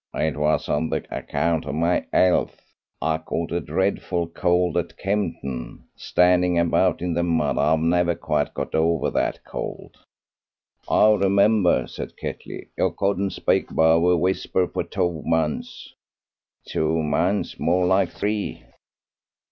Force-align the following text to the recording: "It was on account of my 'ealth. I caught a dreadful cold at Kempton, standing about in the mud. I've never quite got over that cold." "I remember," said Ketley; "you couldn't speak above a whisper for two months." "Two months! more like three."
"It 0.15 0.35
was 0.35 0.67
on 0.67 0.91
account 1.11 1.65
of 1.67 1.75
my 1.75 2.03
'ealth. 2.11 2.59
I 3.03 3.19
caught 3.19 3.51
a 3.51 3.61
dreadful 3.61 4.25
cold 4.29 4.75
at 4.75 4.97
Kempton, 4.97 5.83
standing 5.95 6.57
about 6.57 7.03
in 7.03 7.13
the 7.13 7.21
mud. 7.21 7.59
I've 7.59 7.77
never 7.81 8.15
quite 8.15 8.51
got 8.55 8.73
over 8.73 9.11
that 9.11 9.45
cold." 9.45 9.97
"I 10.89 11.13
remember," 11.13 11.85
said 11.85 12.17
Ketley; 12.17 12.69
"you 12.79 12.89
couldn't 12.97 13.29
speak 13.29 13.69
above 13.69 14.03
a 14.05 14.17
whisper 14.17 14.67
for 14.67 14.83
two 14.83 15.21
months." 15.23 15.93
"Two 16.67 17.03
months! 17.03 17.59
more 17.59 17.85
like 17.85 18.09
three." 18.09 18.63